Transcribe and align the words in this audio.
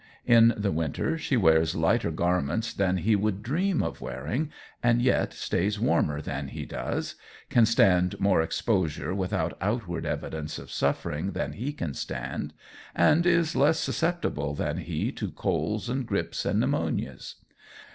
In 0.25 0.55
the 0.57 0.71
winter 0.71 1.15
she 1.15 1.37
wears 1.37 1.75
lighter 1.75 2.09
garments 2.09 2.73
than 2.73 2.97
he 2.97 3.15
would 3.15 3.43
dream 3.43 3.83
of 3.83 4.01
wearing, 4.01 4.49
and 4.81 4.99
yet 4.99 5.31
stays 5.31 5.79
warmer 5.79 6.21
than 6.23 6.47
he 6.47 6.65
does, 6.65 7.13
can 7.51 7.67
stand 7.67 8.19
more 8.19 8.41
exposure 8.41 9.13
without 9.13 9.55
outward 9.61 10.07
evidence 10.07 10.57
of 10.57 10.71
suffering 10.71 11.33
than 11.33 11.51
he 11.51 11.71
can 11.71 11.93
stand, 11.93 12.51
and 12.95 13.27
is 13.27 13.55
less 13.55 13.77
susceptible 13.77 14.55
than 14.55 14.77
he 14.77 15.11
to 15.11 15.29
colds 15.29 15.87
and 15.87 16.07
grips 16.07 16.45
and 16.45 16.59
pneumonias. 16.63 17.35